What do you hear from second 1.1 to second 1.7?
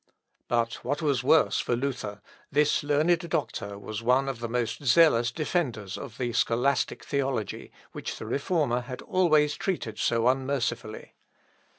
worse